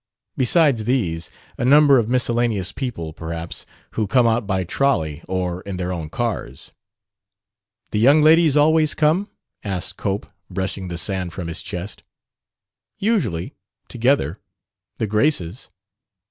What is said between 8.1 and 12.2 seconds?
ladies always come?" asked Cope, brushing the sand from his chest.